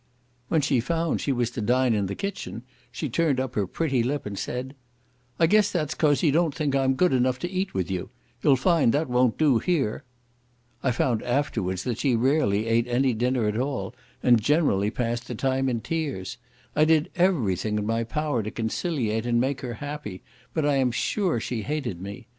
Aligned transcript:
When 0.47 0.61
she 0.61 0.79
found 0.79 1.21
she 1.21 1.31
was 1.31 1.51
to 1.51 1.61
dine 1.61 1.93
in 1.93 2.07
the 2.07 2.15
kitchen, 2.15 2.63
she 2.91 3.07
turned 3.07 3.39
up 3.39 3.53
her 3.53 3.67
pretty 3.67 4.01
lip, 4.01 4.25
and 4.25 4.35
said, 4.35 4.73
"I 5.37 5.45
guess 5.45 5.71
that's 5.71 5.93
'cause 5.93 6.23
you 6.23 6.31
don't 6.31 6.55
think 6.55 6.75
I'm 6.75 6.95
good 6.95 7.13
enough 7.13 7.37
to 7.37 7.51
eat 7.51 7.75
with 7.75 7.91
you. 7.91 8.09
You'll 8.41 8.55
find 8.55 8.93
that 8.95 9.07
won't 9.11 9.37
do 9.37 9.59
here." 9.59 10.03
I 10.81 10.89
found 10.89 11.21
afterwards 11.21 11.83
that 11.83 11.99
she 11.99 12.15
rarely 12.15 12.65
ate 12.65 12.87
any 12.87 13.13
dinner 13.13 13.45
at 13.47 13.57
all, 13.59 13.93
and 14.23 14.41
generally 14.41 14.89
passed 14.89 15.27
the 15.27 15.35
time 15.35 15.69
in 15.69 15.81
tears. 15.81 16.37
I 16.75 16.83
did 16.83 17.11
every 17.15 17.55
thing 17.55 17.77
in 17.77 17.85
my 17.85 18.03
power 18.03 18.41
to 18.41 18.49
conciliate 18.49 19.27
and 19.27 19.39
make 19.39 19.61
her 19.61 19.75
happy, 19.75 20.23
but 20.55 20.65
I 20.65 20.77
am 20.77 20.89
sure 20.89 21.39
she 21.39 21.61
hated 21.61 22.01
me. 22.01 22.25